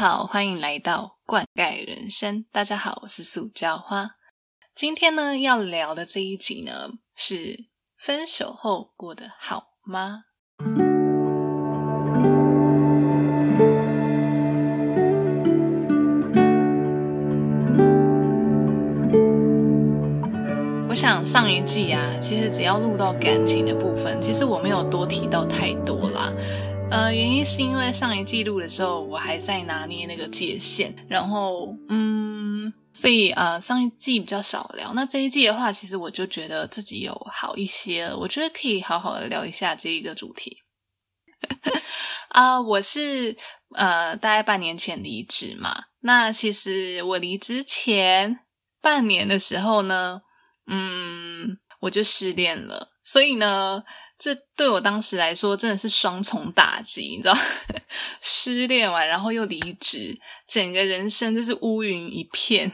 [0.00, 2.46] 好，欢迎来到灌溉人生。
[2.50, 4.12] 大家好，我是塑胶花。
[4.74, 7.66] 今天呢，要聊的这一集呢，是
[7.98, 10.22] 分手后过得好吗？
[20.88, 26.19] 我想上一季啊，其实只要录到感情的部分，其实我没有多提到太多啦。
[26.90, 34.92] 呃，原因是因为上一季录的时候，我还在拿捏那个界限，然后嗯，所以呃，上一季比较少聊。
[34.94, 40.58] 那这一季的话，其实我就觉得自己有好一些，我觉得可以好好的聊一下这一个主题。
[42.30, 43.36] 啊，我是
[43.76, 45.84] 呃，大概半年前离职嘛。
[46.00, 48.40] 那其实我离职前
[48.82, 50.22] 半年的时候呢，
[50.66, 53.84] 嗯，我就失恋了，所以呢。
[54.22, 57.34] 这对我当时来说真的是双重打击，你知道，
[58.20, 62.70] 失恋完然后又离职，整个人生就是乌云一片。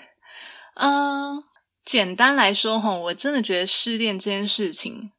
[0.74, 1.44] 嗯，
[1.84, 5.12] 简单来说哈，我真的觉得失恋这件事情，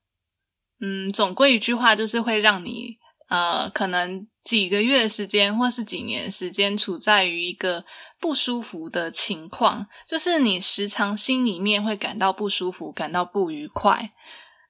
[0.81, 2.97] 嗯，总归一句话就是会让你
[3.29, 7.85] 呃，可能几个月时间或是几年时间处在于一个
[8.19, 14.11] 不舒服的情况，就是你时常心里面会感到不舒服，感到不愉快。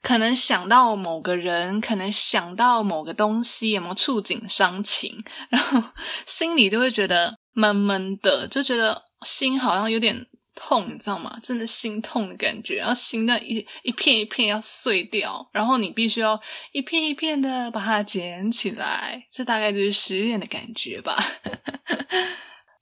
[0.01, 5.81] 可能想到某个人，可能想到某个东西，有没有触景伤情， 然后
[6.25, 11.37] 心里就会觉得闷闷的，就觉得心好像有点痛，你知道吗？
[11.43, 16.39] 真的心痛的感觉，然后心那一一片一片要碎掉，然后你必须要
[16.71, 21.17] 一片一片的把它捡起来，这大概就是失恋的感觉吧。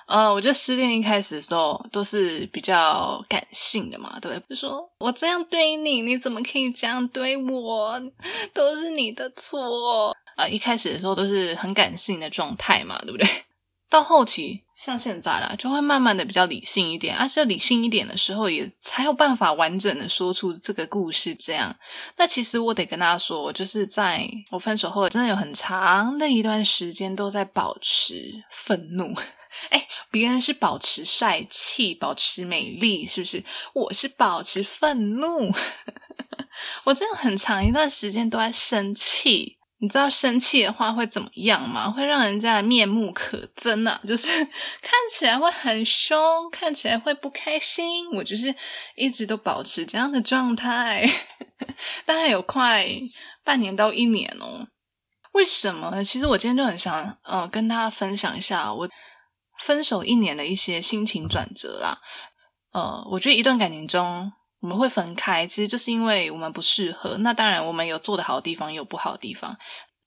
[0.08, 8.02] 呃，我觉得失恋一开始的时候都是比较感性的嘛，对，就说我这样对你，你怎么可以这样对我？
[8.54, 10.48] 都是你的错啊！
[10.48, 13.28] 一开始的时候都是很感性的状态嘛，对不对？
[13.90, 21.34] 到后期像现在啦，就会慢慢的比较理性一点，而且理性一点的时候，也才有办法完整的说出这个故事。
[21.36, 21.74] 这样，
[22.18, 29.14] 那其实我得跟大家说，就是在我分手后，真的有很长的一段时间都在保持愤怒。
[29.70, 33.44] 哎，别人是保持帅气、保持美丽，是不是？
[33.74, 35.52] 我是保持愤怒。
[36.86, 39.58] 我真的很长一段时间都在生气。
[39.80, 41.92] 你知道生气的话会怎么样吗？
[41.92, 44.28] 会让人家面目可憎啊，就是
[44.82, 46.18] 看起来会很凶，
[46.50, 48.10] 看起来会不开心。
[48.14, 48.56] 我就是
[48.96, 51.06] 一直都保持这样的状态，
[52.06, 52.88] 大概有快
[53.44, 54.68] 半年到一年哦。
[55.34, 56.02] 为什么？
[56.04, 58.90] 其实我今天就很想，呃，跟大家分享一下我。
[59.60, 62.00] 分手一年的一些心情转折啦，
[62.72, 67.18] 呃，我觉得一段感情中我们会分开，其实就是因为我们不适合。
[67.20, 69.58] 那当然，我们有做的好的地方，也有不好的地方。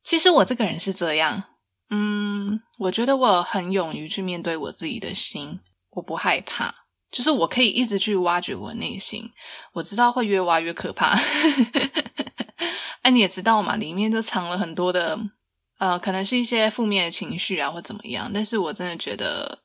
[0.03, 1.45] 其实我这个人是这样，
[1.91, 5.61] 嗯，我觉得我很勇于去面对我自己的心，
[5.93, 6.75] 我不害怕，
[7.11, 9.31] 就是我可以一直去挖掘我内心。
[9.75, 11.17] 我知道会越挖越可怕，
[13.03, 15.19] 哎， 你也知道嘛，里面就藏了很多的。
[15.79, 19.61] 呃，可能是一些负面的情绪啊，或怎么样，但是我真的觉得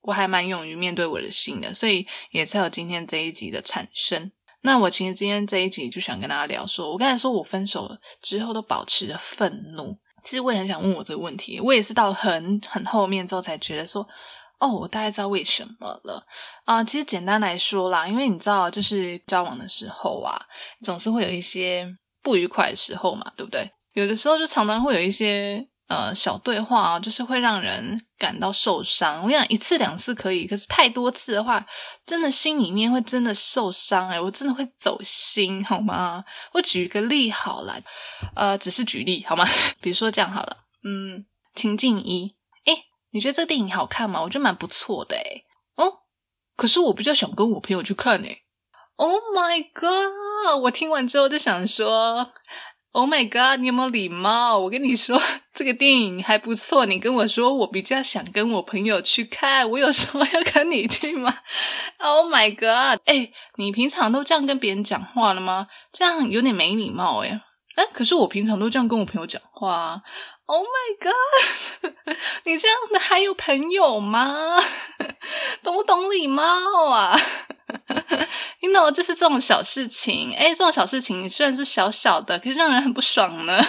[0.00, 4.32] 我还蛮勇于面对我的心的，所以也才有今天这一集的产生。
[4.62, 14.06] 那我其实今天这一集就想跟大家聊，说我刚才说我分手之后都保持着愤怒，其实我也很想问我这个问题，我也是到很很后面之后才觉得说，
[14.60, 16.24] 哦，我大概知道为什么了
[16.64, 16.82] 啊。
[16.84, 20.46] 其实简单来说啦，因为你知道，就是交往的时候啊，
[20.84, 23.70] 总是会有一些不愉快的时候嘛，对不对？
[23.94, 29.22] 有的时候就常常会有一些呃小对话啊，就是会让人感到受伤。
[29.24, 31.64] 我想一次两次可以，可是太多次的话，
[32.06, 36.24] 真的心里面会真的受伤哎，我真的会走心好吗？
[36.52, 37.78] 我举一个例好了，
[38.34, 39.46] 呃，只是举例好吗？
[39.82, 44.22] 比如说这样好了，嗯，情境一，哎，你觉得这个电影好看吗？
[44.22, 45.42] 我觉得蛮不错的哎，
[45.76, 45.98] 哦，
[46.56, 48.38] 可是我比较想跟我朋友去看哎。
[48.96, 50.60] Oh my god！
[50.64, 52.30] 我听完之后就想说。
[52.94, 53.58] Oh my god！
[53.58, 54.58] 你有没有礼貌？
[54.58, 55.18] 我跟你说，
[55.54, 56.84] 这个电影还不错。
[56.84, 59.68] 你跟我说，我比较想跟我朋友去看。
[59.70, 61.34] 我有说要跟你去吗
[61.96, 63.00] ？Oh my god！
[63.06, 65.68] 哎，你平常都这样跟别人讲话了吗？
[65.90, 67.40] 这样有点没礼貌哎。
[67.76, 70.02] 哎，可是我平常都这样跟我朋友讲话。
[70.46, 71.94] Oh my god！
[72.44, 74.60] 你这样的还有朋友吗？
[75.62, 76.44] 懂不懂礼貌
[76.90, 77.16] 啊？
[78.60, 80.34] You know，就是这种小事情。
[80.34, 83.60] 哎，这种小事情虽然是小小的，可是让人很不爽呢。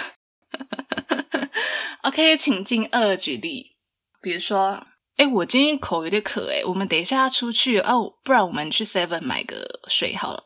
[2.02, 3.76] OK，请进二举例，
[4.20, 4.86] 比如说，
[5.16, 10.44] 哎，我今天口有点渴，哎，我们等一下要出去哦，不然我们去 Seven 买个水好了。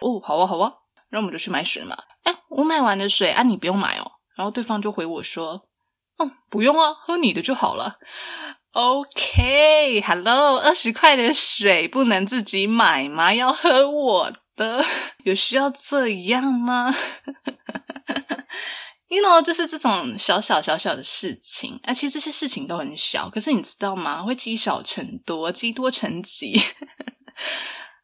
[0.00, 0.74] 哦，好啊，好啊，
[1.10, 1.96] 那我们就去买水嘛。
[2.24, 4.12] 哎，我买完的水啊，你不用买哦。
[4.36, 5.67] 然后对方就回我说
[6.18, 7.98] ：“哦，不用啊，喝你的就好了。”
[8.72, 13.34] OK，Hello，二十块的水不能自己买吗？
[13.34, 14.84] 要喝我的，
[15.24, 16.94] 有需要这样吗？
[19.08, 24.22] You know，就是这种小小小小的事情，而且这些事情都很小，可是你知道吗？
[24.22, 26.60] 会积少成多，积多成疾。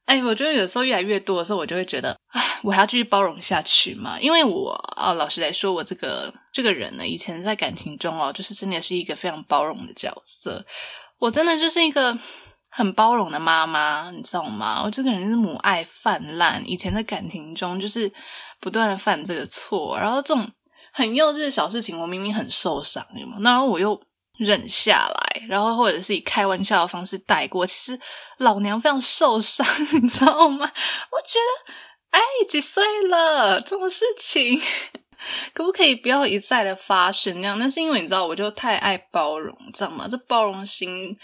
[0.06, 4.20] 哎，我觉得有时候越来越多的时候，我就会觉得，哎，我还要继续包容下去嘛？
[4.20, 10.64] 因为我啊，老实来说，我这个这个人呢，以前在感情中哦，就是真的是一个非常包容的角色。
[11.18, 12.18] 我真的就是一个
[12.68, 14.82] 很包容的妈妈，你知道吗？
[14.84, 18.12] 我这个人是母爱泛滥，以前在感情中就是
[18.60, 20.50] 不断的犯这个错，然后这种
[20.92, 23.06] 很幼稚的小事情，我明明很受伤，
[23.40, 24.00] 然后我又。
[24.38, 27.66] 忍下来，然后或者是以开玩笑的方式带过。
[27.66, 27.98] 其实
[28.38, 29.66] 老娘非常受伤，
[30.02, 30.70] 你知道吗？
[31.10, 31.72] 我觉得，
[32.10, 34.60] 哎，几岁了，这种事情
[35.54, 37.40] 可不可以不要一再的发生？
[37.40, 40.08] 那样，那是因为你知道，我就太爱包容，知道吗？
[40.10, 41.16] 这包容心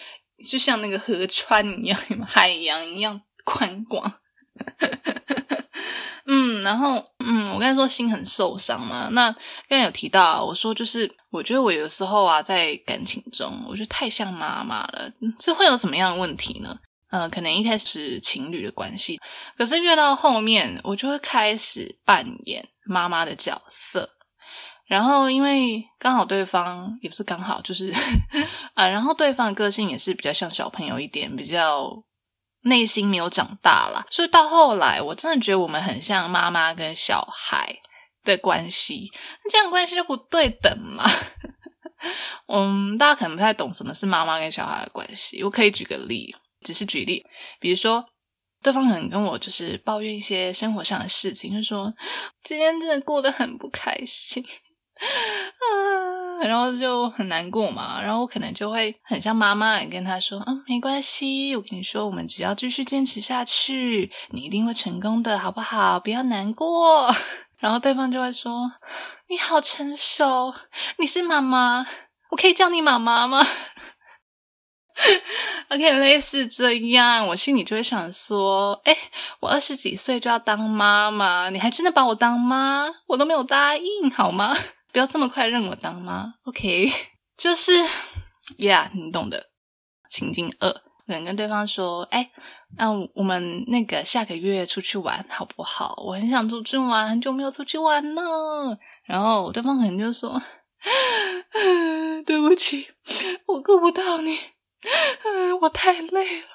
[0.48, 4.20] 就像那个河川一样， 海洋一样宽广。
[6.26, 9.32] 嗯，然后嗯，我刚才说心很受伤嘛，那
[9.68, 16.78] 刚才有提到，我说就是我觉得我有时候啊，在感情中，我觉得太像妈妈了，这会有什么样的问题呢？
[17.10, 19.18] 呃，可能一开始是情侣的关系，
[19.56, 24.10] 可是越到后面，我就会开始扮演妈妈的角色，
[24.86, 27.92] 然后因为刚好对方也不是刚好，就是
[28.74, 32.04] 啊， 然后对方的个性也是比较像小朋友一点，比较。
[32.62, 37.80] 内心没有长大了，所以到后来，我真的觉得我们很像妈妈跟小孩
[38.22, 39.10] 的关系，
[39.44, 41.04] 那这样关系就不对等嘛。
[42.48, 45.42] 嗯，大家可能不太懂什么是妈妈跟小孩的关系。
[45.44, 47.24] 我可以举个例，只是举例，
[47.60, 48.04] 比如说
[48.62, 51.92] 对方可能跟我就是抱怨一些生活上的事情，就说
[52.42, 54.44] 今天真的过得很不开心。
[56.46, 66.00] 然后就很难过嘛，然后我可能就会很像妈妈，跟他说：“啊，没关系，我跟你说，我们只要继续坚持下去，你一定会成功的，好不好？
[66.00, 67.14] 不要难过。”
[67.60, 68.72] 然后对方就会说
[69.28, 70.54] ：“你好成熟，
[70.96, 71.86] 你是妈妈，
[72.30, 73.46] 我可以叫你妈妈吗？”
[75.70, 78.96] OK，类似这样，我心里就会想说：“哎，
[79.40, 82.88] 我二十几岁就要当妈妈，你还真的把我当妈？
[83.06, 84.54] 我都没有答应，好吗？”
[84.92, 86.90] 不要这么快认我当妈，OK？
[87.36, 87.72] 就是
[88.58, 89.50] ，Yeah，你懂的。
[90.10, 92.30] 情境二，可能跟对方说：“哎，
[92.76, 95.94] 那我们那个下个月出去玩好不好？
[96.04, 98.76] 我很想出去玩，很久没有出去玩了。”
[99.06, 100.42] 然后对方可能就说
[102.26, 102.88] ：“对不起，
[103.46, 104.36] 我顾不到你，
[105.62, 106.48] 我太累了，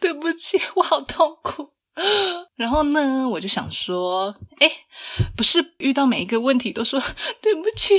[0.00, 1.74] 对不起，我好痛苦。”
[2.56, 4.70] 然后呢，我就想说，哎，
[5.36, 7.00] 不是遇到每一个问题都说
[7.42, 7.98] 对不起，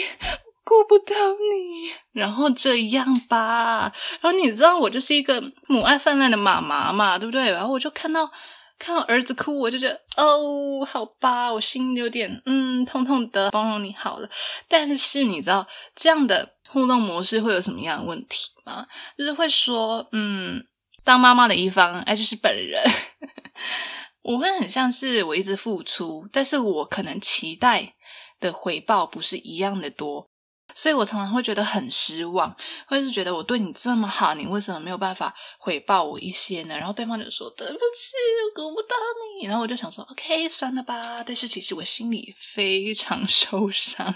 [0.63, 3.91] 顾不到你，然后这样吧。
[4.21, 7.51] 然后你知道我就是一个母爱泛滥的妈妈嘛，对不对？
[7.51, 8.31] 然后我就看到
[8.79, 14.29] 看到儿子哭，我就觉得哦，好吧，我心有点嗯痛痛的，包容你好了。
[14.67, 18.85] 但是你知道这样的互动模式会有什么样的问题吗？
[19.17, 20.63] 就是会说，嗯，
[21.03, 22.81] 当妈妈的一方，哎，就是本人。
[24.23, 27.95] 我会很像是我一直付出，但是我可能期待
[28.39, 30.27] 的回报不是一样的多，
[30.75, 32.55] 所以我常常会觉得很失望，
[32.87, 36.77] 或是觉得我对你这么好，你为什么没有办法回报我一些呢？
[36.77, 38.13] 然后对方就说对不起，
[38.47, 38.95] 我够不到
[39.39, 39.47] 你。
[39.47, 41.23] 然后我就想说，OK，算了吧。
[41.23, 44.15] 但是其实我心里非常受伤。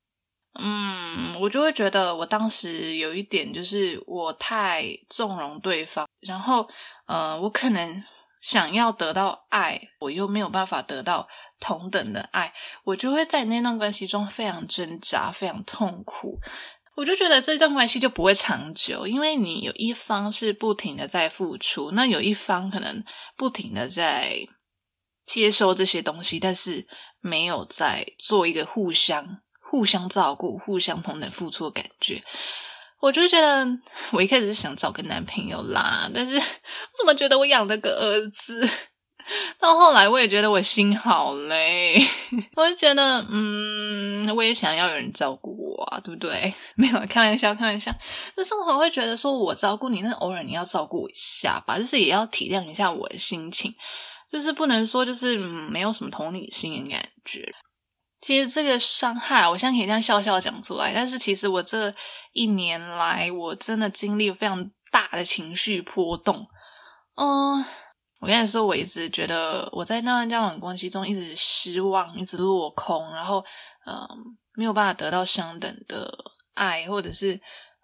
[0.58, 6.66] 嗯，我就会觉得我当时有一点就是我太纵容对方，然后
[7.06, 8.02] 呃，我可能。
[8.44, 11.26] 想要得到爱，我又没有办法得到
[11.58, 12.52] 同等的爱，
[12.84, 16.38] 我就会在那段关系中非常挣扎，非常痛苦。
[16.94, 23.02] 我就觉得这段关系就不会长久，因为你有一方是不停的在付出，那有一方可能
[23.34, 24.46] 不停的在
[25.24, 26.86] 接收这些东西，但是
[27.20, 32.22] 没有在做一个互相互相照顾、互相同等付出的感觉。
[33.00, 33.66] 我就觉得，
[34.12, 36.42] 我一开始是想找个男朋友啦，但是 我
[36.98, 38.66] 怎么觉得我养了个儿子？
[39.58, 41.98] 到后来我也觉得我心好累，
[42.56, 46.52] 我就觉得，嗯，我也想要有人照顾我啊，对不对？
[46.76, 47.90] 没有开玩笑，开玩笑。
[48.36, 53.74] 但是我会觉得，说我照顾你，那偶尔你要照顾一下吧，就是也要体谅一下我的心情，
[54.30, 57.50] 就是不能说就是没有什么同理心的感觉。
[58.24, 60.94] 其实这个伤害，我现在可以这样笑笑讲出来。
[60.94, 61.94] 但是其实我这
[62.32, 66.46] 一年来，我真的经历非常大的情绪波动。
[67.16, 67.62] 嗯，
[68.20, 73.44] 我跟你说，我一直觉得我在那段交往关系中一直失望，一直落空，然后
[73.84, 74.08] 嗯，
[74.54, 76.10] 没有办法得到相等的
[76.54, 77.38] 爱，或者是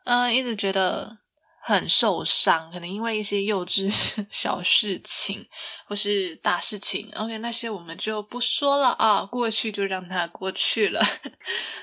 [0.04, 1.18] 嗯，一直觉得
[1.62, 3.88] 很受伤，可能因为一些幼稚
[4.30, 5.46] 小事情
[5.86, 11.00] 或是大事情，OK，那些我们就不说了啊，过去就让它过去了。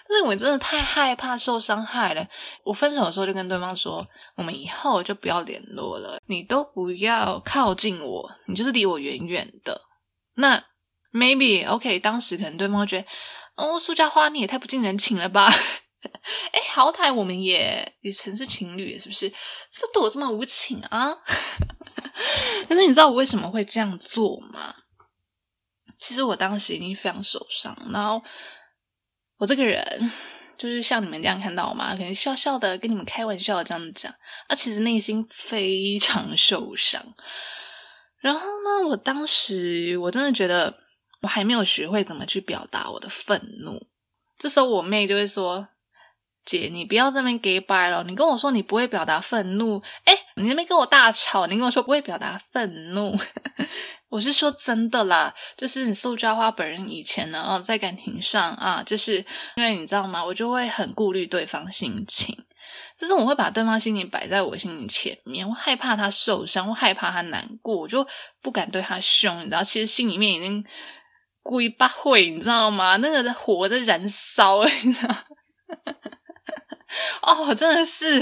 [0.10, 2.28] 但是我真的太害怕受伤害了。
[2.64, 4.06] 我分手的时候就跟对方说，
[4.36, 9.82] 我们以后就不要联络了，你都不要靠近我，你就是离我远远的。
[10.36, 10.64] 那
[11.14, 13.08] maybe OK，当时可能对方会觉得，
[13.56, 15.50] 哦，苏家花你也太不近人情了吧。
[16.54, 19.28] 哎，好歹我们也也曾是情侣，是不是？
[19.30, 21.10] 这对我这么无情啊！
[22.70, 24.76] 但是你知道我为什么会这样做吗？
[26.00, 28.24] 其实我当时已经非常受伤，然后
[29.38, 30.12] 我这个人
[30.56, 31.96] 就是像你们这样看到我吗？
[31.96, 34.14] 可能笑笑的跟你们开玩笑这样讲，
[34.48, 37.04] 啊，其实内心非常受伤。
[38.20, 40.78] 然后呢，我当时我真的觉得
[41.22, 43.88] 我还没有学会怎么去表达我的愤怒。
[44.38, 45.68] 这时候我妹就会说。
[46.48, 48.02] 姐，你不要这边给掰了。
[48.06, 53.14] 你跟我说你不会表达愤怒，哎，你那边跟我大吵，你跟我说不会表达愤怒，
[54.08, 55.34] 我是说真的啦。
[55.58, 59.18] 就是苏家花本人以前呢，哦，在感情上啊，就是
[59.58, 60.24] 因为你知道吗？
[60.24, 62.34] 我就会很顾虑对方心情，
[62.98, 68.08] 就是我会把对方心情摆在我心里前面，我害怕他受伤，我害怕他难过，我就
[68.42, 69.62] 不敢对他凶，你知道？
[69.62, 70.66] 其实心里面已经
[71.44, 72.96] 鬼八会，你知道吗？
[72.98, 75.16] 那个火在燃烧，你知道？
[77.22, 78.22] 哦，真的是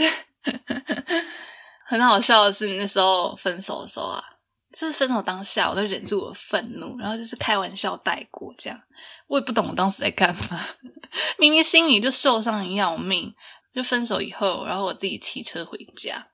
[1.86, 4.24] 很好笑的是，那时候分手的时候啊，
[4.72, 8.80] 就是分手当下，我都忍住我愤怒，然后就是开玩笑带过这样。
[9.28, 10.60] 我也不懂我当时在干嘛，
[11.38, 13.34] 明明心里就受伤的要命。
[13.74, 16.28] 就分手以后，然后我自己骑车回家，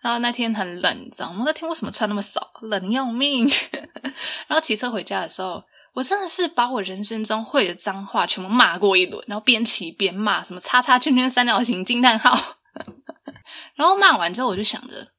[0.00, 1.42] 然后那天很冷，你知道吗？
[1.44, 2.52] 那天为什么穿那么少？
[2.62, 3.50] 冷要命。
[4.46, 5.64] 然后骑车回家的时候。
[5.94, 12.36] 我真的是把我人生中会的脏话全部骂过一轮，然后边骑边骂，什么叉叉圈圈三角形惊叹号，
[13.76, 15.12] 然后骂完之后，我就想着，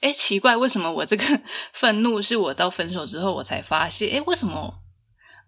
[0.00, 1.24] 哎，奇怪，为什么我这个
[1.72, 4.14] 愤怒是我到分手之后我才发现？
[4.14, 4.74] 哎，为什么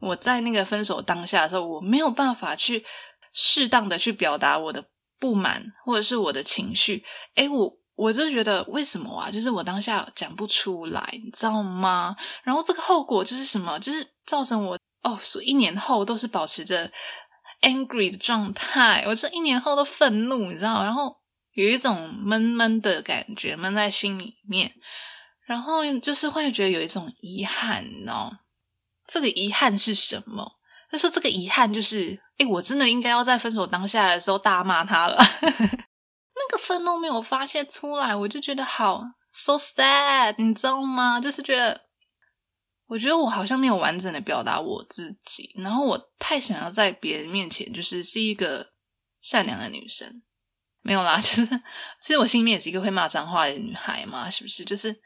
[0.00, 2.84] 我在那个分手当下的时候，我没有办法去
[3.32, 4.86] 适当的去表达我的
[5.18, 7.04] 不满或者是我的情绪？
[7.34, 7.83] 哎，我。
[7.96, 9.30] 我就觉得为什么啊？
[9.30, 12.16] 就是我当下讲不出来，你知道吗？
[12.42, 13.78] 然后这个后果就是什么？
[13.78, 16.90] 就是造成我哦所，一年后都是保持着
[17.62, 19.04] angry 的状态。
[19.06, 20.82] 我这一年后都愤怒，你知道？
[20.82, 21.16] 然后
[21.52, 24.72] 有一种闷闷的感觉，闷在心里面。
[25.46, 28.32] 然后就是会觉得有一种遗憾，你知道？
[29.06, 30.52] 这个遗憾是什么？
[30.90, 35.22] 但是这个遗憾就是，哎，我真的应该要在分手当下的时候大骂他了。
[36.48, 41.20] 那个愤怒没有发泄出来，我就觉得好 so sad，你知道吗？
[41.20, 41.82] 就是觉得，
[42.86, 48.72] 我觉得我好像没有完整的表达我自己，然后我太想要在别人面前就是是一个
[49.20, 50.22] 善良的女生，
[50.82, 51.46] 没有啦， 就是
[52.00, 54.64] 其实我心里面也是一个会骂脏话的女孩嘛，是不是？
[54.64, 55.00] 就是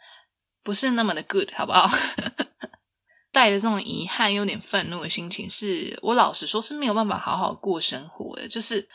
[0.62, 1.88] 不是那么的 good，好不好？
[3.30, 8.88] 带着这种遗憾、有点愤怒的心情，是我老实说是没有办法好好过生活的，就是。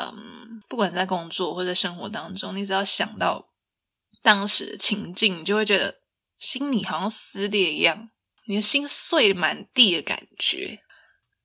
[0.00, 3.48] 嗯，不管在工作或者生活当中，你只要想到
[4.22, 6.00] 当时的情境，你就会觉得
[6.38, 8.10] 心里好像撕裂一样，
[8.46, 10.80] 你的心碎满地的感觉。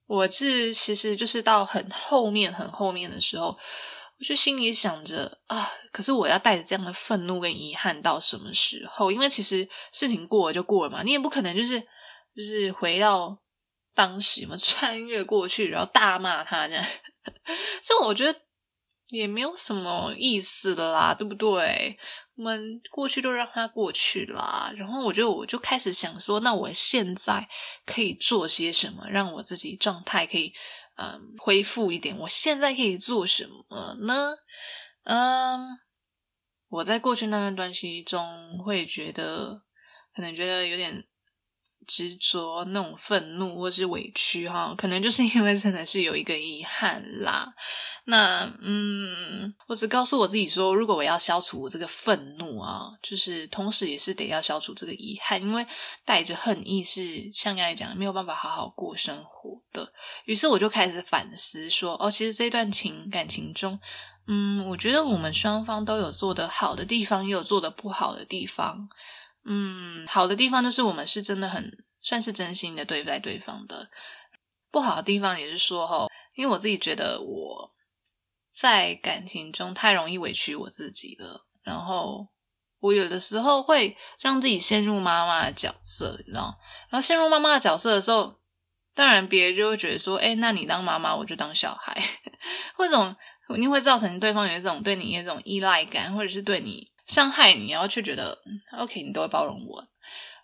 [0.07, 3.57] 我是其实就是到很后面、很后面的时候，
[4.19, 9.11] 我就心里想着啊，可是我要带着这样的愤怒跟遗憾到什么时候？
[9.11, 11.79] 因为其实事情过了就过了嘛，你也不可能就是
[12.35, 13.39] 就是回到
[13.95, 16.85] 当时嘛，穿越过去然后大骂他这样。
[17.83, 18.39] 这我觉得
[19.09, 21.97] 也没有什么意思的啦，对不对？
[22.35, 24.71] 我们过去就让它过去啦。
[24.75, 27.47] 然后我就我就开始想说，那我现在
[27.85, 30.53] 可以做些什么，让我自己状态可以
[30.97, 32.17] 嗯恢复一点？
[32.19, 34.33] 我现在可以做什么呢？
[35.03, 35.79] 嗯，
[36.69, 39.63] 我在过去那段关系中会觉得，
[40.15, 41.05] 可能觉得有点。
[41.87, 47.53] 执着那种愤怒或是委屈哈，可能就是因为真的是有一个遗憾啦。
[48.05, 55.65] 那嗯，我只告诉我自己说，如果我要消除我这个愤怒啊，就是同时也是得要消除这个遗憾，因为
[56.03, 59.91] 带着恨意是像刚才讲没有办法好好过生活的。
[60.25, 63.79] 于是我就开始反思说，哦，其实这段情感情中，
[64.27, 68.87] 嗯，我觉得我们双方都有做的好的地方，也有做的不好的地方。
[69.45, 71.71] 嗯，好的地方就是我们是真的很
[72.01, 73.89] 算是真心的对待对方的。
[74.71, 77.71] 不好的地方也是说哈，因为我自己觉得我
[78.49, 82.27] 在感情中太容易委屈我自己了，然后
[82.79, 86.57] 我有的时候会让自己陷入妈妈的角色，你知道？
[86.89, 88.39] 然后陷入妈妈的角色的时候，
[88.93, 91.95] 当然别人就会觉得说，哎，那你当妈妈，我就当小孩，
[92.75, 93.15] 或者
[93.57, 96.91] 你会造成对方有一种对你有一种依赖感，或者是对你。
[97.05, 98.37] 伤害你，然后却觉得
[98.77, 99.83] OK，你都会包容我。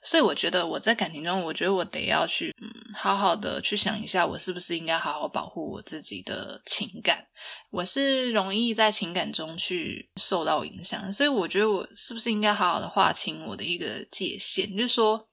[0.03, 7.23] 所以我觉得我在感情中，我觉得我得要去嗯，好好的去想一下，我是不是应该好好保护我自己的情感。
[7.69, 15.27] 我是容易在情感中去受到影响，所以我觉得我是不是应该好好的划清我的一个界限，就是说。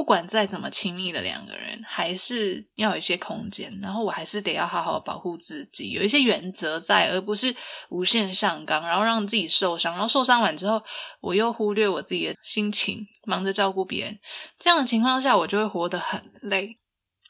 [0.00, 3.70] 不管再怎么亲密的两个人，还是要有一些空间。
[3.82, 7.54] 然后我还是得要好好保护自己，有一些原则在，而不是
[7.90, 9.92] 无限上纲，然后让自己受伤。
[9.92, 10.82] 然后受伤完之后，
[11.20, 14.18] 我又忽略我自己的心情，忙着照顾别人。
[14.58, 16.78] 这样的情况下，我就会活得很累。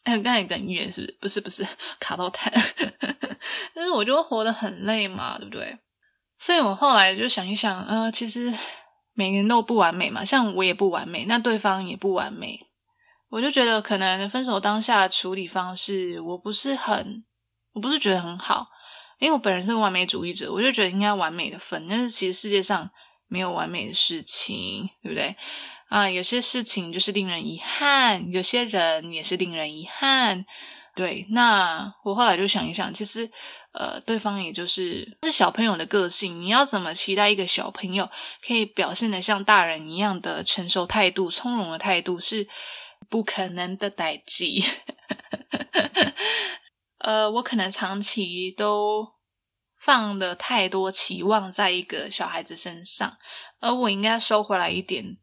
[0.04, 1.40] 哎，刚才哽咽是不是？
[1.42, 2.52] 不是不是，卡到痰。
[3.74, 5.76] 但是我就会活得很累嘛，对不对？
[6.38, 8.54] 所以我后来就想一想，呃，其实。
[9.20, 12.58] 每个人都不完美嘛，像我也不完美，那对方也不完美，
[13.28, 17.22] 我就觉得可能分手当下处理方式我不是很，
[17.74, 18.68] 我不是觉得很好，
[19.18, 22.90] 因为我本人是个完美主义者，我就觉得应该完美的分，但是其实世界上
[23.28, 25.36] 没有完美的事情，对不对？
[25.90, 30.46] 啊，有些事情就是令人遗憾，有些人也是令人遗憾。
[30.94, 33.30] 对，那我后来就想一想，其实，
[33.72, 38.10] 呃，对方也就是是小朋友的个性，你要怎么期待一个小朋友
[38.46, 42.48] 可以表现的像大人一样的成熟态度、从容的态度，是
[43.08, 44.64] 不可能的代际。
[46.98, 49.08] 呃，我可能长期都
[49.78, 53.16] 放的太多期望在一个小孩子身上，
[53.60, 55.16] 而我应该收回来一点，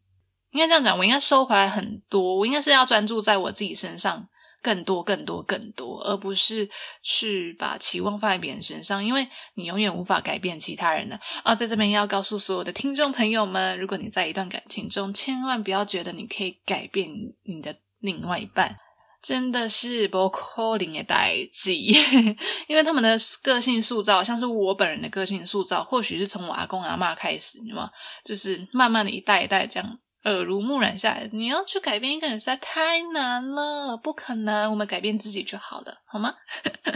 [0.50, 4.28] 应该这样讲，我应该收回来很多，我应该是要专注在我自己身上。
[4.62, 6.68] 更多、更多、更多，而不是
[7.02, 11.54] 去把期望放在别人身上，因为你永远无法改变其他人的啊！
[11.54, 17.08] 在这边要告诉所有的听众朋友们，如果你在一段感情中，千万不要觉得你可以改变
[17.44, 18.76] 你的另外一半，
[19.22, 21.94] 真的是不可能的代际，
[22.66, 27.90] 因为他们的个性塑造，像是我本人的个性塑造，或许是从我阿公阿妈开始，你吗？
[28.24, 29.98] 就是慢慢的一代一代这样。
[30.24, 34.70] 耳濡目染下来，你要去改变一个人实在太难了，不可能。
[34.70, 36.34] 我们改变自己就好了，好吗？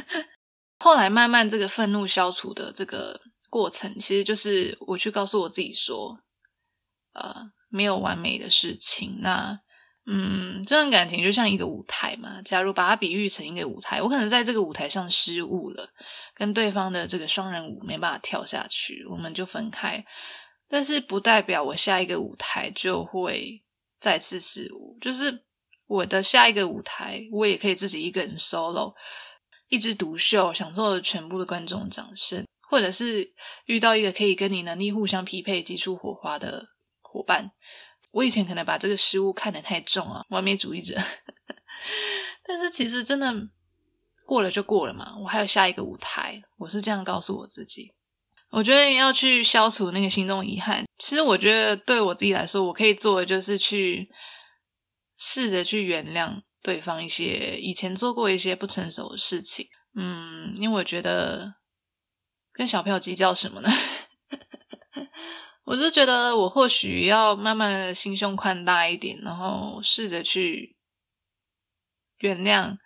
[0.81, 6.19] 后来慢慢这个愤怒消除的这个过程，其实就是我去告诉我自己说，
[7.13, 9.19] 呃，没有完美的事情。
[9.21, 9.61] 那，
[10.07, 12.43] 嗯，这段感情就像一个舞台嘛。
[12.43, 15.89] 假如把它比喻成一个舞台，我可能在这个舞台上失误了，
[16.35, 20.05] 跟对方的这个双人舞没办法跳下去，我们就分开。
[20.73, 23.63] 但是不代表我下一个舞台就会
[23.99, 25.45] 再次失误，就是
[25.87, 28.95] 我的下一个舞台，我也可以自己一个人 solo，
[29.69, 33.35] 一枝独秀，享受全部的观众掌声，或者是
[33.67, 36.69] 遇到一个可以跟你能力互相匹配、激出火花的
[37.03, 37.53] 伙伴。
[38.13, 40.99] 我以前可能把这个失误看得太重啊，完美主义者。
[42.43, 43.31] 但是其实真的
[44.25, 47.93] 过了就过了嘛，我还有下一个舞台，我是这样告诉我自己。
[48.53, 50.85] 我觉得要去消除那个心中遗憾。
[50.99, 54.11] 其实我觉得对我自己来说，我可以做的就是去
[55.17, 59.69] 试着去原谅对方一些以前做过一些不成熟的事情。
[59.95, 61.55] 嗯，因为我觉得
[62.53, 63.71] 跟小朋友计较什么呢？
[65.65, 70.77] 我就觉得我或许要慢慢的心胸宽大一点，然后试着去
[72.19, 72.77] 原谅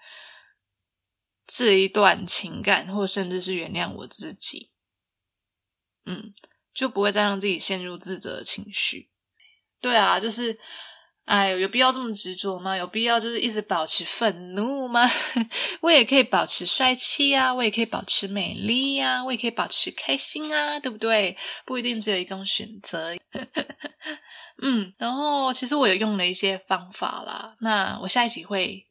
[1.47, 4.71] 这一段情感，或甚至是原谅我自己。
[6.07, 6.33] 嗯，
[6.73, 9.11] 就不会再让自己陷入自责的情绪。
[9.81, 10.59] 对啊，就是，
[11.27, 12.77] 哎，有必要这么执着吗？
[12.77, 15.09] 有必要就是一直保持愤怒吗？
[15.83, 21.37] 我也可以保持帅气啊，我也可以保持美丽呀，我也可以保持开心啊，对不对？
[21.64, 23.14] 不一定只有一种选择。
[24.62, 28.87] 嗯，然后其实我有用了一些方法啦，那我下一集会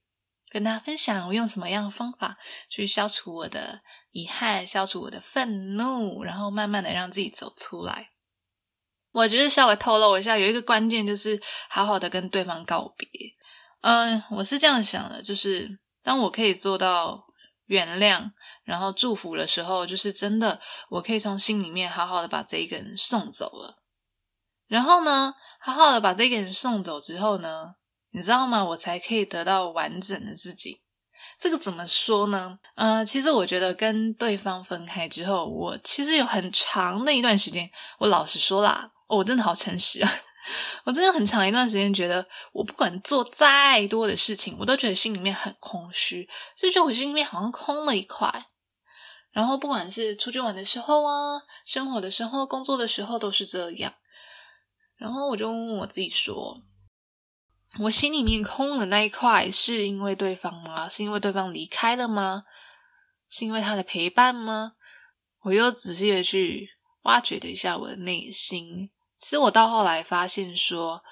[0.52, 2.38] 跟大家分享我用什么样的方法
[2.70, 3.82] 去消除我的。
[4.16, 8.12] 遗憾，消除我的愤怒，然后慢慢的让自己走出来。
[9.12, 11.38] 我觉得稍微透露一下，有一个关键就是
[11.70, 13.10] 好好的跟对方告别。
[13.82, 17.26] 嗯，我是这样想的，就是当我可以做到
[17.66, 18.32] 原谅，
[18.64, 23.76] 然后祝福的时候，就是真的，我可以从心里面好好的把这一个人送走了。
[24.68, 27.76] 然后呢，好好的把这个人送走之后呢，
[28.12, 28.64] 你知道吗？
[28.64, 30.85] 我才可以得到完整的自己。
[31.40, 32.58] 这个怎么说呢？
[32.76, 37.70] 呃，其实我觉得跟对方分开之后，我其实有很长的一段时间，
[38.00, 40.12] 我老实说啦，我真的好诚实啊，
[40.86, 48.48] 我真的很长一段时间觉得，我不管做再多的事情，我都觉得心里面很空虚，就觉得我心里面好像空了一块。
[49.32, 53.94] 然后不管是出去玩的时候啊，生活的时候，工作的时候，都是这样。
[54.96, 56.62] 然后我就问我自己说。
[57.80, 60.88] 我心里面空的那一块，是因为对方吗？
[60.88, 62.44] 是因为对方离开了吗？
[63.30, 64.74] 是因为他的陪伴吗？
[65.42, 66.70] 我又仔细的去
[67.04, 71.04] 挖掘了一下我的内心，其实我到后来发现说，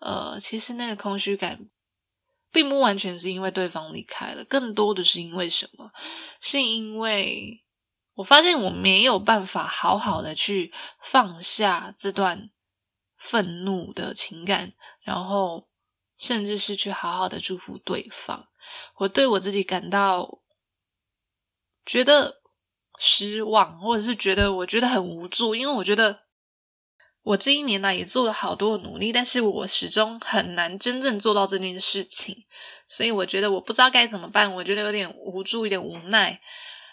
[0.00, 1.58] 呃，其实那个空虚感，
[2.50, 5.92] 并不完全是因为对方离开了，更多的是因为什么？
[6.40, 7.64] 是因为
[8.14, 12.50] 我发现我没有办法好好的去放下这段
[13.16, 15.68] 愤怒的情感，然后
[16.20, 18.46] 甚至是去好好的祝福对方。
[18.98, 20.40] 我对我自己感到
[21.84, 22.42] 觉得
[23.00, 26.28] 失望，或者是觉得我觉得很无助，因为我觉得。
[27.22, 32.46] 我这一年来也做了好多努力，但是我始终很难真正做到这件事情，
[32.88, 36.40] 所以我觉得我不知道该怎么办，我觉得有点无助，有点无奈，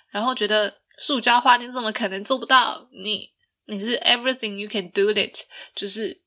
[0.10, 2.90] 然后觉得塑胶花你怎么可能做不到？
[2.92, 3.32] 你
[3.68, 6.22] 你是 everything you can do it，就是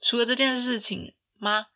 [0.00, 1.66] 除了这件事情吗？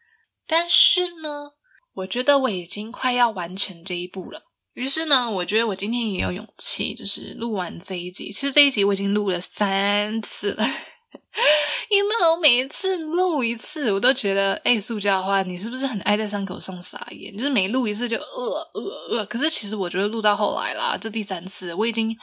[0.46, 1.52] 但是呢，
[1.94, 4.42] 我觉得我已经快要完成这一步了。
[4.74, 8.30] 于是呢，我觉得我今天也有勇气，就是录完这一集。
[8.30, 10.66] 其实这一集我已经录了三次了。
[11.88, 17.34] 因为我每一次录一次，我都觉得，哎，塑胶花，你是不是很爱在伤口上撒盐？
[17.36, 19.26] 就是每录一次就呃呃呃。
[19.26, 22.14] 可是其实我觉得录到后来啦，这第三次我已经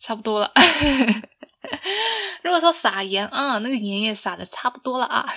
[0.00, 0.50] 差不多了。
[2.42, 5.28] 如果说撒盐啊，那个盐也撒的差不多了啊，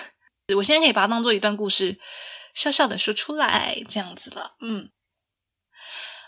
[0.56, 2.00] 我现在可以把它当做一段故事，
[2.54, 4.90] 笑笑的说出来，这样子了，嗯。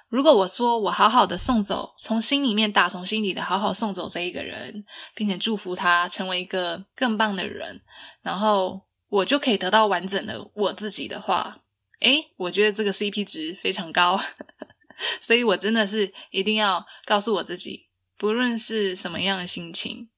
[0.10, 7.82] 如果我说我好好的送走，从心里面打从心底的好好送走这一个人，并且祝福他成为一个更棒的人，
[8.22, 11.62] 然后我就可以得到完整的我自己的话，
[12.02, 14.22] 诶，我觉得这个 CP 值非常高，
[15.22, 20.10] 所以我真的是一定要告诉我自己，不论是什么样的心情，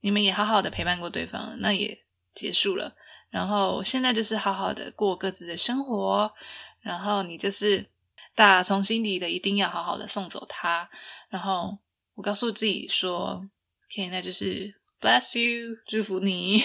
[0.00, 2.04] 你们也好好的陪伴过对方，那也
[2.38, 2.94] 结束了，
[3.30, 6.32] 然后现在就是好好的过各自的生活，
[6.80, 7.90] 然后你就是。
[8.34, 10.88] 打从心底的一定要好好的送走他，
[11.28, 11.76] 然后
[12.14, 13.44] 我告诉自己说
[13.90, 16.62] ：“OK，那就是 Bless you，祝福你，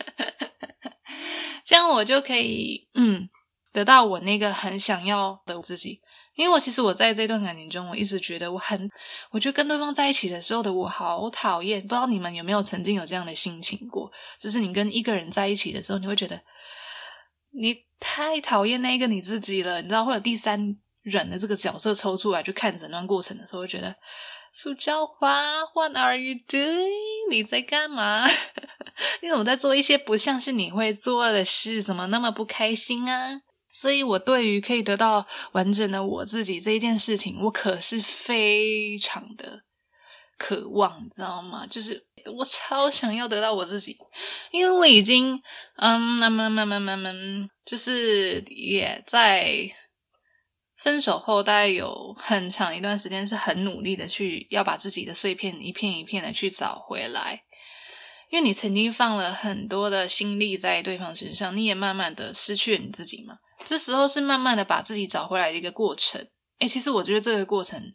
[1.64, 3.30] 这样我就可以嗯
[3.72, 6.02] 得到我那个很想要的自己。
[6.36, 8.88] 因为我其实我在这段感情中，我一直觉得我很，
[9.30, 11.82] 我觉得跟对方在一起的时候的我好讨厌。
[11.82, 14.10] 不知道你们有没有曾经有这样的心情过？
[14.38, 16.40] 就是你跟一个人在一起的时候，你会觉得
[17.50, 17.84] 你。
[17.98, 23.96] 太讨厌那个你自己了，你知道，会有第三人的这个角色抽出来去看整段过程的时候，会觉得
[24.52, 27.30] 塑胶花，What are you doing？
[27.30, 28.28] 你在干嘛？
[29.22, 31.82] 你怎么在做一些不像是你会做的事？
[31.82, 33.40] 怎么那么不开心啊？
[33.80, 39.64] 所以，我对于可以得到完整的我自己这一件事情，我可是非常的。
[40.38, 41.66] 渴望，你知道吗？
[41.66, 43.96] 就是我超想要得到我自己，
[44.50, 45.40] 因为我已经，
[45.76, 49.70] 嗯，慢慢慢慢慢慢，就是也在
[50.76, 57.42] 分手后，大概有很长一段时间是很努力的去要把自己的碎片一片一片的去找回来，
[58.30, 63.36] 因为你曾经放了很多的心力在对方身上，你也慢慢的失去了你自己嘛。
[63.64, 66.28] 这时候是慢慢的把自己找回来的一个过程。
[66.58, 67.94] 哎，其实我觉得这个过程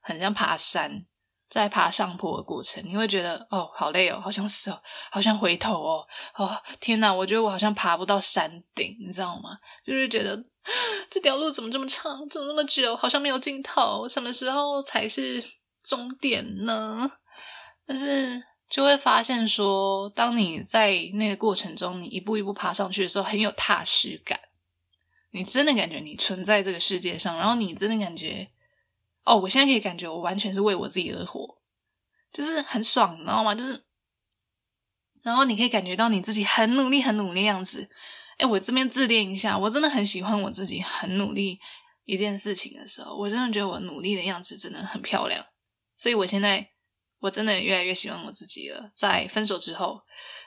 [0.00, 1.06] 很像爬山。
[1.50, 4.78] 在爬上坡的过程，你会觉得哦，好累哦，好想死哦，
[5.10, 9.56] 好想回头哦，哦天哪，我觉得我好像爬不到山顶，你知道吗？
[9.82, 10.38] 就是觉得
[11.08, 15.42] 这条路怎么这么长，怎么那么久，好像没有尽头，什么时候才是
[15.82, 17.10] 终点呢？
[17.86, 24.38] 但是就会发现说，当你在那个过程中，你一步一步爬上去的时候，很有踏实感，
[25.30, 28.50] 你真的感觉你存在这个世界上，然后你真的感觉。
[29.24, 31.58] 哦，我现在可以感觉我完全是为我自己而活，
[32.32, 33.54] 就是很爽，你知道吗？
[33.54, 33.84] 就是，
[35.22, 37.90] 然后你可以感觉到你自己很努力、很努力的样子。
[38.38, 41.60] 哎，我这边自恋一下，我真的很喜欢我自己很努力
[42.06, 45.44] 一件事情的时候，我真的觉得我努力的样子真的很漂亮。
[45.94, 46.70] 所以我现在
[47.18, 48.90] 我真的越来越喜欢我自己了。
[48.94, 50.00] 在分手之后，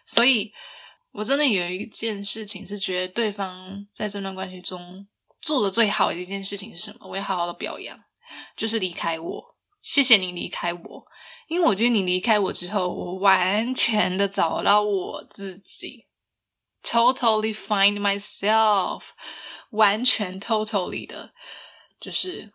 [0.06, 0.52] 所以
[1.12, 5.08] 我真的有一件事情是觉得对方在这段关系中
[5.42, 7.08] 做的最好的一件事情是什么？
[7.08, 8.00] 我要好好的表扬。
[8.56, 11.06] 就是离开我，谢谢你离开我，
[11.50, 16.08] 因为我觉得你离开我之后，我完全的找到我自己
[16.82, 19.02] ，totally find myself，
[19.72, 21.34] 完全 totally 的，
[22.00, 22.54] 就是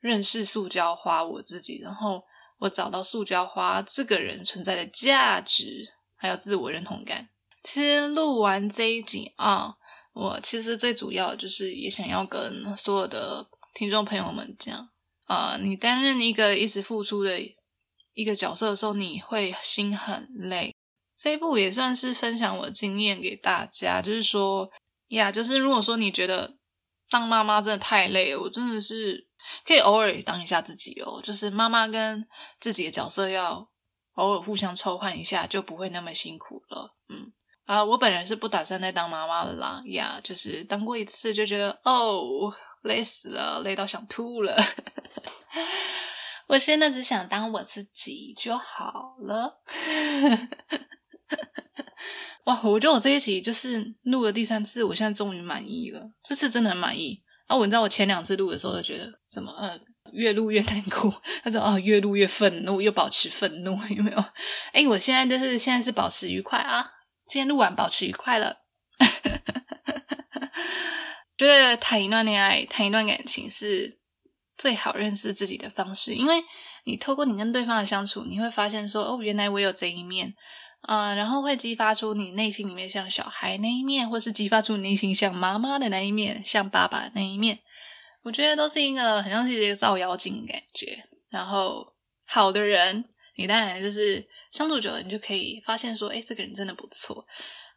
[0.00, 2.24] 认识塑胶花我自己，然后
[2.58, 7.28] 我找到塑胶花这个人存在的价值，还有自我认同感。
[7.70, 9.76] 其实录完这一集啊，
[10.14, 13.46] 我其实最主要就是也想要跟所有的。
[13.74, 14.88] 听众朋友们，讲
[15.26, 17.38] 啊，你担任一个一直付出的
[18.14, 20.74] 一个角色的时候，你会心很累。
[21.14, 24.70] 这一部也算是分享我的经验给大家，就是说
[25.08, 26.56] 呀，就是如果说你觉得
[27.10, 29.28] 当妈妈真的太累，我真的是
[29.66, 32.26] 可以偶尔当一下自己哦，就是妈妈跟
[32.58, 33.68] 自己的角色要
[34.14, 36.96] 偶尔互相抽换一下，就不会那么辛苦了。
[37.10, 37.30] 嗯
[37.68, 39.82] 啊，我本人是不打算再当妈妈了啦。
[39.88, 42.50] 呀，就是当过一次就觉得哦，
[42.84, 44.56] 累死了，累到想吐了。
[46.48, 49.60] 我现在只想当我自己就好了。
[52.46, 56.10] 哇，我觉得我这一集就是录了第三次，我现在终于满意了。
[56.22, 57.22] 这次真的很满意。
[57.48, 59.78] 啊，我知道我前两次录的时候就觉得怎么呃
[60.12, 64.24] 越录越难过，他说哦越录越愤怒，又保持愤怒，有没有？
[64.72, 66.90] 哎，我现在就是现在是保持愉快啊，
[67.28, 68.62] 今天录完保持愉快了。
[71.36, 74.00] 觉得谈一段恋爱，谈一段感情是
[74.56, 76.42] 最好认识自己的方式，因为
[76.84, 80.34] 你透过你跟对方的相处，你会发现说哦，原来我有这一面。
[80.80, 87.58] 啊，然后会激发出你内心里面像小孩那一面，或是激发出你内心像妈妈的那一面，像爸爸的那一面。
[88.22, 91.02] 我觉得都是一个很像是一个照妖镜的感觉。
[91.30, 93.04] 然后好的人，
[93.38, 97.24] 你当然就是相处久了，你就可以发现说，哎，这个人真的不错。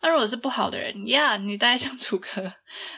[0.01, 2.51] 那如果是不好的人呀，你大概相处个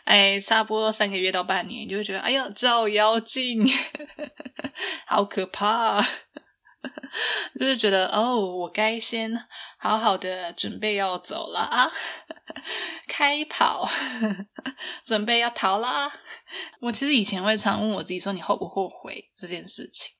[0.06, 3.64] 哎差不多三个月到半年，你就会觉得，哎呀，照妖镜，
[5.06, 6.02] 好可怕。
[7.58, 9.32] 就是觉得哦，我该先
[9.78, 11.90] 好好的准备要走了啊，
[13.08, 13.88] 开跑，
[15.06, 16.12] 准备要逃啦。
[16.82, 20.14] 我其实以前会常问我自己说：“你后不后悔这件事情？”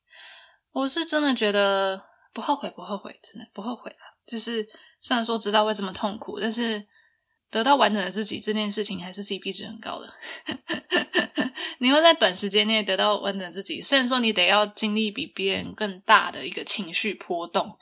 [0.72, 2.02] 我是真的觉得
[2.34, 4.04] 不后悔，不后悔，真的不后悔啊。
[4.26, 4.68] 就是
[5.00, 6.88] 虽然说知道会这么痛苦，但是。
[7.54, 10.12] 得到完整的自己这件事情还是 CP 值很高的。
[11.78, 17.78] 你会在短时间内得到完整自己，虽然说你得要经历比别人更大的一个情绪波动。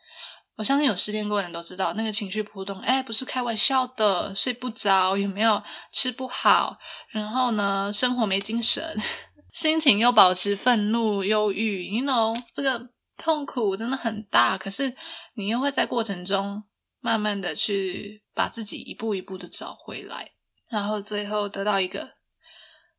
[0.58, 6.78] 我相信有失恋过的人都知道，那个情绪波动，哎，不是开玩笑的，睡不着，有没有吃不好，
[7.12, 8.84] 然后呢，生活没精神，
[9.54, 14.58] 心情又保持愤怒、忧郁，you know，这个痛苦真的很大。
[14.58, 14.96] 可是
[15.34, 16.64] 你又会在过程中。
[17.04, 20.34] 慢慢的去把自己一步一步的找回来，
[20.70, 22.12] 然后最后得到一个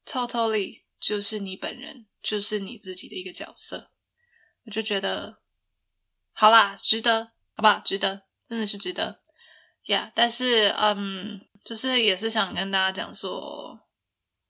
[0.04, 3.92] totally 就是你本人，就是你自己的一个角色，
[4.64, 5.38] 我就觉得
[6.32, 7.78] 好啦，值得，好不好？
[7.78, 9.20] 值得，真的是值得
[9.84, 10.10] 呀。
[10.16, 13.86] 但是，嗯，就是也是想跟大家讲说，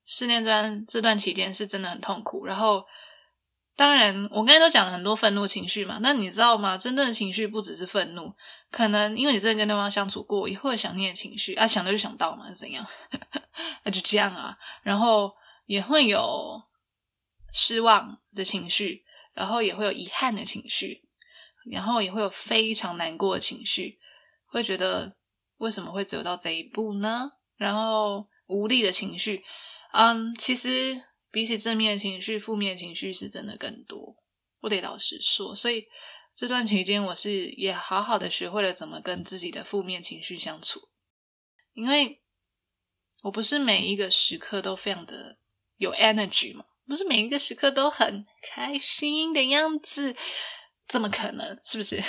[0.03, 2.87] 失恋这段这段期间是真的很痛苦，然后。
[3.75, 5.99] 当然，我刚才都讲了很多愤怒情绪嘛。
[6.03, 6.77] 那你知道吗？
[6.77, 8.35] 真正的情绪不只是愤怒，
[8.71, 12.87] 可能因为你真的跟对方相处过，也会有想念的情绪啊，想到就想到嘛，是怎样？
[13.85, 14.57] 那就这样啊。
[14.83, 15.33] 然后
[15.65, 16.63] 也会有
[17.53, 21.09] 失望的情绪，然后也会有遗憾的情绪，
[21.71, 23.99] 然后也会有非常难过的情绪，
[24.45, 25.17] 会觉得
[25.57, 27.31] 为什么会走到这一步呢？
[27.57, 29.43] 然后无力的情绪，
[29.93, 31.03] 嗯，其实。
[31.33, 34.15] 比起正面情绪，负面情绪是真的更多。
[34.61, 35.89] 我得老实说，所以
[36.37, 40.89] 这段期间我是也好好的学会了怎么跟自己的负面情绪相处。
[41.73, 42.21] 因为
[43.23, 45.39] 我不是每一个时刻都非常的
[45.79, 50.15] 有 energy 嘛，不是每一个时刻都很开心的样子，
[50.87, 51.59] 怎么可能？
[51.65, 52.03] 是不是？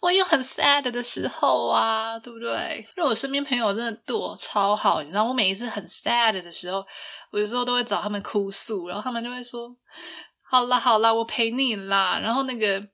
[0.00, 2.84] 我有很 sad 的时候啊，对不对？
[2.96, 6.86] 因为我身边朋友真的对我超好，你知道，我每一次很 sad 的时候，
[7.30, 9.76] 我有时候都会找他们哭诉，然后他们就会说
[10.42, 12.88] ：“好啦好啦，我陪你啦。”然后那个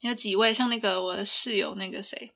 [0.00, 2.32] 有几位，像那个我的室友那个谁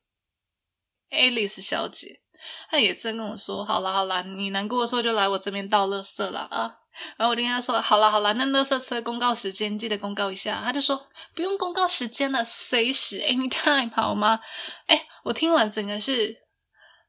[1.10, 2.20] ，Alice 小姐，
[2.70, 6.76] 他也真跟我说：“好啦好啦，你难过的时候就来我这边倒垃圾啦啊。”
[7.18, 14.40] 然后我就跟他说：“好了好了，那垃圾车公告时间记得公告一下。”他就说：“不用公告时间了，随时 anytime 好吗？”
[14.88, 16.34] 哎，我听完整个是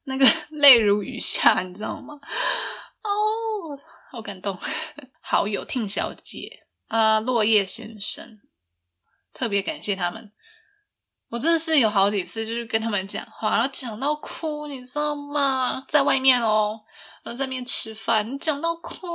[0.04, 2.16] 那个 泪如雨下，你知道吗？
[3.04, 3.80] 哦，
[4.12, 4.58] 好感动。
[5.22, 8.40] 好友听小姐啊，落叶先生，
[9.34, 10.32] 特别感谢他们。
[11.30, 15.84] 我真的是有好几次就是跟他们讲话，然后讲到哭，你知道吗？
[15.88, 16.82] 在外面哦。
[17.24, 19.06] 然后在面吃饭，你讲到哭，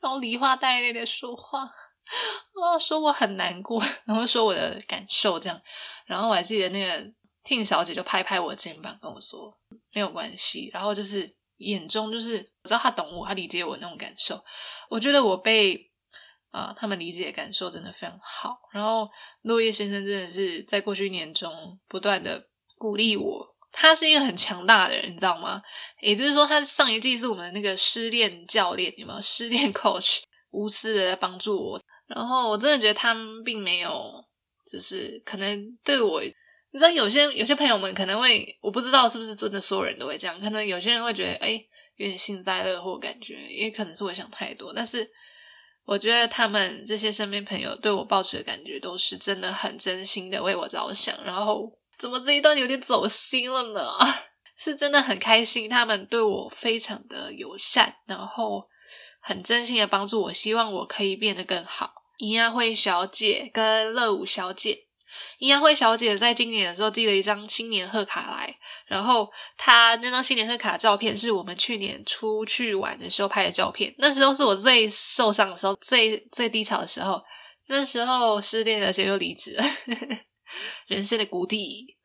[0.00, 1.62] 然后梨花带泪的说话，
[2.62, 5.60] 啊，说我很难过，然后说我的感受这样，
[6.06, 9.52] 然后我还记得那个听小姐就拍拍我肩膀跟我说
[9.92, 14.40] 没有关系，然后就是眼中就是我知道她懂我，她理解我那种感受，
[14.88, 15.89] 我觉得我被
[16.50, 19.08] 啊他们理解感受真的非常好，然后
[19.42, 23.46] 落叶先生真的是在过去一年中不断的鼓励我。
[23.72, 25.62] 他是一个很强大的人，你知道吗？
[26.00, 30.18] 也就是说，他上一季是我们的那个失恋教练，有没有失恋 coach
[30.50, 31.80] 无私的在帮助我？
[32.08, 34.12] 然后我真的觉得他们并没有，
[34.68, 36.32] 就是可能对我，你
[36.72, 41.52] 知道，有些有些朋友们可能会，我不知道是不是真的所有人都会这样，可能有些人会觉得，哎，
[41.94, 44.72] 有点幸灾乐祸感觉，也可能是我想太多。
[44.74, 45.08] 但是
[45.90, 51.12] 我觉得他们这些身边朋友对我抱持的感觉都是真的很真心的为我着想。
[51.24, 53.90] 然后怎么这一段有点走心了呢？
[54.56, 58.68] 是真的很开心，他们对我非常的友善，然后
[59.20, 61.92] 很真心的帮助我，希望我可以变得更好。
[62.18, 64.89] 尹亚慧小姐跟乐舞小姐。
[65.38, 68.54] 尹亚慧小姐在今年的时候寄了一张新年贺卡来，
[68.86, 73.94] 然后她那张新年贺卡的照片是我们去年出去玩的时候拍的照片。
[73.98, 77.22] 那时候是我最受伤的时候，最最低潮的时候。
[77.72, 79.64] 那时候失恋了，就又离职了，
[80.88, 81.96] 人生的谷底。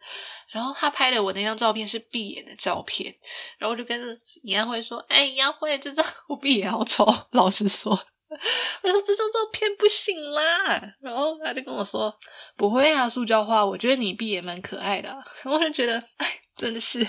[0.52, 3.12] 然后她拍的我那张照片是闭眼的照片，
[3.58, 4.00] 然后我就跟
[4.44, 8.00] 尹亚慧说：“哎，尹亚慧，这张 我闭眼好丑。”老实说。
[8.86, 12.14] 我说这张照片不行啦，然后他就跟我说
[12.56, 15.16] 不会啊，塑胶花，我觉得你闭也蛮可爱的。
[15.46, 17.06] 我就觉得，哎，真的是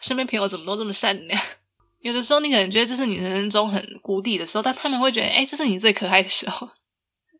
[0.00, 1.40] 身边朋友怎么都这么善良。
[2.00, 6.68] 有的时候你可能觉得这是你人生中很谷底的时候，但他们会觉得，哎，这是你最可爱的时候。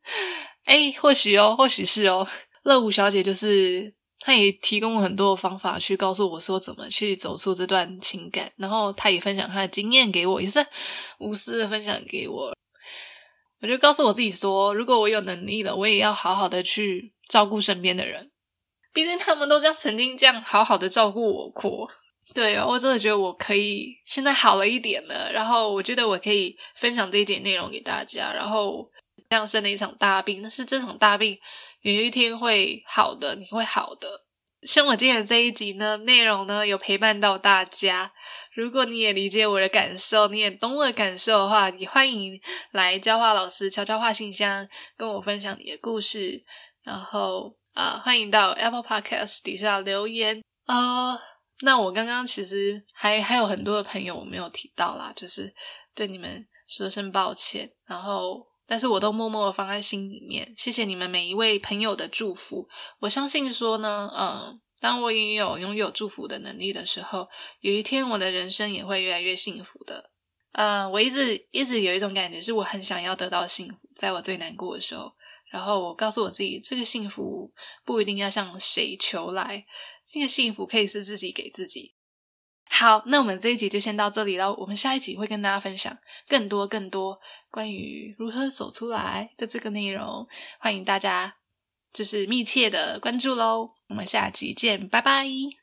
[0.64, 2.26] 哎，或许哦，或许是哦。
[2.64, 10.64] 乐舞小姐就是，她也提供了很多方法去告诉我说怎么去走出这段情感，然后她也分享她的经验给我，也是
[11.20, 12.54] 无私的分享给我。
[13.60, 18.30] 我就告诉我自己说，如果我有能力了，我也要好好的去照顾身边的人。
[18.92, 21.88] 毕竟他们都将曾经这样好好的照顾我过。
[22.34, 25.32] 对，我真的觉得我可以现在好了一点了。
[25.32, 28.32] 然后我觉得我可以分享这一点内容给大家。
[28.32, 28.88] 然后
[29.28, 31.38] 这样生了一场大病，但是这场大病
[31.82, 34.24] 有一天会好的，你会好的。
[34.62, 38.12] 像我今天这一集呢，内容呢有陪伴到大家。
[38.58, 42.36] 如果你也理解我的感受，你也懂我的感受的话，也欢迎
[42.72, 46.44] 来教化老师悄悄话信箱跟我分享你的故事。
[46.82, 51.16] 然后啊，欢迎到 Apple Podcast 底下留言啊。
[51.60, 55.54] 那我刚刚其实还还有很多的朋友我没有提到啦，就是
[55.94, 57.70] 对你们说声抱歉。
[57.86, 60.52] 然后，但是我都默默的放在心里面。
[60.56, 62.66] 谢谢你们每一位朋友的祝福。
[63.02, 64.60] 我相信说呢，嗯。
[64.80, 67.28] 当我也有拥有祝福的能力的时候，
[67.60, 70.10] 有一天我的人生也会越来越幸福的。
[70.52, 75.12] 呃，我一直一直有一种感觉，是我很想要得到幸福，在我最难过的时候，
[75.50, 77.52] 然后我告诉我自己，这个幸福
[77.84, 79.66] 不一定要向谁求来，
[80.04, 81.94] 这个幸福可以是自己给自己。
[82.70, 85.96] 好，那我们这一集就先到这里了，我们下一集会跟大家分享
[86.28, 87.18] 更多更多
[87.50, 90.26] 关于如何走出来的这个内容，
[90.58, 91.37] 欢迎大家。
[91.92, 95.58] 就是密切的关注喽，我们下集见，拜拜。